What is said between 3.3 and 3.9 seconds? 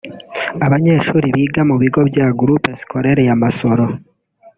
Masoro